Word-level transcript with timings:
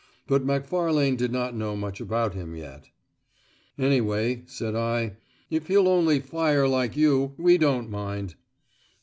But 0.25 0.43
Macfarlane 0.43 1.15
did 1.15 1.31
not 1.31 1.53
know 1.55 1.75
much 1.75 2.01
about 2.01 2.33
him 2.33 2.55
yet. 2.55 2.89
"Anyway," 3.77 4.41
said 4.47 4.73
I, 4.73 5.17
"if 5.51 5.67
he'll 5.67 5.87
only 5.87 6.19
fire 6.19 6.67
like 6.67 6.97
you, 6.97 7.35
we 7.37 7.59
don't 7.59 7.87
mind." 7.87 8.33